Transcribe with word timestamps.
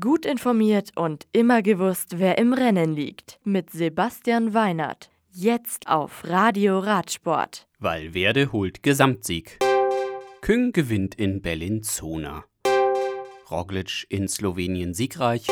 Gut 0.00 0.24
informiert 0.24 0.92
und 0.96 1.26
immer 1.32 1.60
gewusst, 1.60 2.18
wer 2.18 2.38
im 2.38 2.54
Rennen 2.54 2.94
liegt. 2.94 3.38
Mit 3.44 3.68
Sebastian 3.68 4.54
Weinert. 4.54 5.10
Jetzt 5.30 5.88
auf 5.88 6.24
Radio 6.24 6.78
Radsport. 6.78 7.68
Valverde 7.80 8.50
holt 8.50 8.82
Gesamtsieg. 8.82 9.58
Küng 10.40 10.72
gewinnt 10.72 11.14
in 11.16 11.42
Bellinzona. 11.42 12.46
Roglic 13.50 14.06
in 14.08 14.26
Slowenien 14.26 14.94
siegreich. 14.94 15.48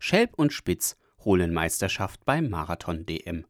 Schelp 0.00 0.34
und 0.34 0.52
Spitz 0.52 0.96
holen 1.24 1.54
Meisterschaft 1.54 2.24
beim 2.24 2.50
Marathon-DM. 2.50 3.44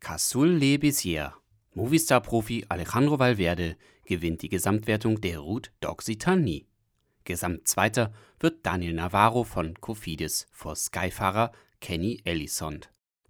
Casul 0.00 0.48
Le 0.48 0.78
Bézier. 0.78 1.34
Movistar-Profi 1.74 2.64
Alejandro 2.70 3.18
Valverde 3.18 3.76
gewinnt 4.06 4.40
die 4.40 4.48
Gesamtwertung 4.48 5.20
der 5.20 5.40
Route 5.40 5.70
d'Occitanie. 5.82 6.69
Gesamtzweiter 7.24 8.12
wird 8.38 8.64
Daniel 8.66 8.94
Navarro 8.94 9.44
von 9.44 9.74
Cofidis 9.80 10.46
vor 10.50 10.76
Skyfahrer 10.76 11.52
Kenny 11.80 12.20
Ellison. 12.24 12.80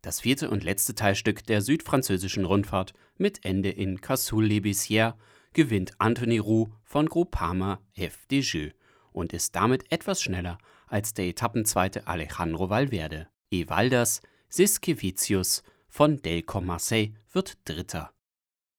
Das 0.03 0.21
vierte 0.21 0.51
und 0.51 0.65
letzte 0.65 0.95
Teilstück 0.95 1.45
der 1.45 1.61
südfranzösischen 1.61 2.45
Rundfahrt 2.45 2.95
mit 3.19 3.45
Ende 3.45 3.71
in 3.71 4.01
Cassoul-les-Bissières 4.01 5.15
gewinnt 5.53 5.93
Anthony 5.99 6.39
Roux 6.39 6.73
von 6.85 7.07
Groupama 7.07 7.81
FDJ 7.95 8.69
und 9.13 9.33
ist 9.33 9.55
damit 9.57 9.91
etwas 9.93 10.23
schneller 10.23 10.59
als 10.87 11.13
der 11.15 11.27
Etappenzweite 11.27 12.07
Alejandro 12.07 12.71
Valverde. 12.71 13.29
Evaldas 13.51 14.23
Siskevicius 14.49 15.63
von 15.89 16.23
Delcom 16.23 16.67
Marseille 16.67 17.13
wird 17.33 17.59
Dritter. 17.65 18.13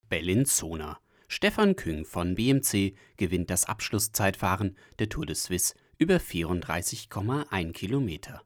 Bellinzona 0.10 1.00
Stefan 1.34 1.77
Küng 1.77 2.03
von 2.03 2.35
BMC 2.35 2.94
gewinnt 3.16 3.49
das 3.49 3.63
Abschlusszeitfahren 3.63 4.76
der 4.99 5.08
Tour 5.08 5.26
de 5.26 5.34
Suisse 5.34 5.76
über 5.98 6.17
34,1 6.17 7.71
Kilometer. 7.71 8.41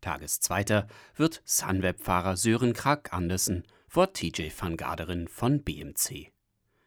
Tageszweiter 0.00 0.86
wird 1.16 1.42
Sunweb-Fahrer 1.44 2.36
Sören 2.36 2.74
Krag 2.74 3.12
Andersen 3.12 3.64
vor 3.88 4.12
TJ 4.12 4.50
van 4.56 4.76
Garderen 4.76 5.26
von 5.26 5.64
BMC. 5.64 6.30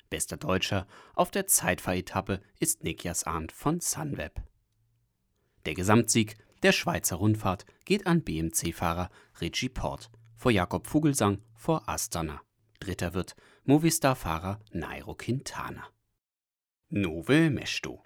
Bester 0.09 0.37
Deutscher 0.37 0.87
auf 1.15 1.31
der 1.31 1.47
Zeitfahretappe 1.47 2.41
ist 2.61 2.85
Nikias 2.85 3.25
Arndt 3.25 3.51
von 3.51 3.81
Sunweb. 3.81 4.41
Der 5.65 5.73
Gesamtsieg 5.73 6.37
der 6.63 6.71
Schweizer 6.71 7.17
Rundfahrt 7.17 7.65
geht 7.83 8.07
an 8.07 8.23
BMC-Fahrer 8.23 9.09
Richie 9.41 9.67
Port 9.67 10.09
vor 10.37 10.51
Jakob 10.51 10.87
Vogelsang 10.87 11.41
vor 11.55 11.89
Astana. 11.89 12.44
Dritter 12.85 13.15
wird 13.15 13.35
Movistar-Fahrer 13.63 14.59
Nairo 14.71 15.15
Quintana. 15.15 15.87
Nove 16.89 17.49
Mesto. 17.49 18.03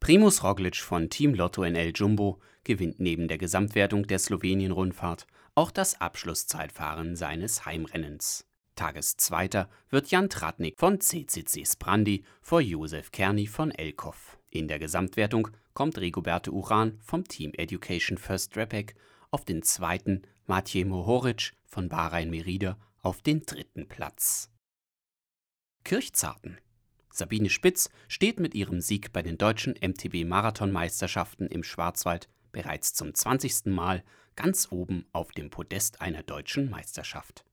Primus 0.00 0.44
Roglic 0.44 0.76
von 0.76 1.08
Team 1.08 1.32
Lotto 1.32 1.64
NL 1.64 1.92
Jumbo 1.94 2.38
gewinnt 2.62 3.00
neben 3.00 3.26
der 3.26 3.38
Gesamtwertung 3.38 4.06
der 4.06 4.18
Slowenien-Rundfahrt 4.18 5.26
auch 5.54 5.70
das 5.70 5.98
Abschlusszeitfahren 5.98 7.16
seines 7.16 7.64
Heimrennens. 7.64 8.46
Tageszweiter 8.74 9.70
wird 9.88 10.10
Jan 10.10 10.28
Tratnik 10.28 10.78
von 10.78 11.00
CCC 11.00 11.64
Sprandi 11.64 12.22
vor 12.42 12.60
Josef 12.60 13.10
Kerni 13.12 13.46
von 13.46 13.70
Elkov. 13.70 14.38
In 14.50 14.68
der 14.68 14.78
Gesamtwertung 14.78 15.48
kommt 15.72 15.96
Rigoberto 15.96 16.50
Uran 16.52 16.98
vom 17.00 17.24
Team 17.24 17.52
Education 17.54 18.18
First 18.18 18.58
Repec 18.58 18.94
auf 19.30 19.44
den 19.44 19.62
zweiten, 19.62 20.22
Matej 20.46 20.84
Mohoric 20.84 21.52
von 21.64 21.88
Bahrain 21.88 22.30
Merida 22.30 22.78
auf 23.02 23.22
den 23.22 23.42
dritten 23.42 23.88
Platz. 23.88 24.50
Kirchzarten. 25.84 26.58
Sabine 27.10 27.48
Spitz 27.48 27.90
steht 28.08 28.40
mit 28.40 28.54
ihrem 28.54 28.80
Sieg 28.80 29.12
bei 29.12 29.22
den 29.22 29.38
deutschen 29.38 29.74
MTB-Marathonmeisterschaften 29.74 31.46
im 31.46 31.62
Schwarzwald 31.62 32.28
bereits 32.52 32.92
zum 32.94 33.14
20. 33.14 33.66
Mal 33.66 34.04
ganz 34.34 34.68
oben 34.70 35.06
auf 35.12 35.32
dem 35.32 35.50
Podest 35.50 36.00
einer 36.00 36.22
deutschen 36.22 36.68
Meisterschaft. 36.70 37.44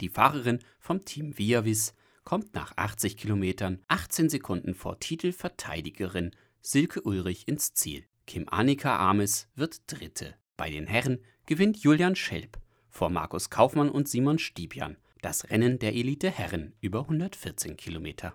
Die 0.00 0.08
Fahrerin 0.08 0.58
vom 0.78 1.04
Team 1.04 1.38
Viavis 1.38 1.94
kommt 2.24 2.54
nach 2.54 2.76
80 2.76 3.16
Kilometern 3.16 3.80
18 3.88 4.28
Sekunden 4.28 4.74
vor 4.74 4.98
Titelverteidigerin 5.00 6.32
Silke 6.60 7.02
Ulrich 7.02 7.48
ins 7.48 7.72
Ziel. 7.72 8.04
Kim 8.26 8.48
Annika 8.48 8.98
Ames 8.98 9.48
wird 9.54 9.80
Dritte. 9.86 10.34
Bei 10.56 10.70
den 10.70 10.86
Herren 10.86 11.18
gewinnt 11.46 11.78
Julian 11.78 12.16
Schelp 12.16 12.58
vor 12.88 13.10
Markus 13.10 13.50
Kaufmann 13.50 13.90
und 13.90 14.08
Simon 14.08 14.38
Stiepian 14.38 14.96
das 15.22 15.50
Rennen 15.50 15.78
der 15.78 15.94
Elite 15.94 16.30
Herren 16.30 16.74
über 16.80 17.00
114 17.00 17.76
Kilometer. 17.76 18.34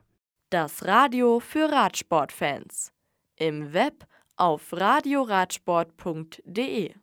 Das 0.49 0.85
Radio 0.85 1.39
für 1.39 1.71
Radsportfans. 1.71 2.91
Im 3.37 3.73
Web 3.73 4.05
auf 4.35 4.73
radioradsport.de 4.73 6.93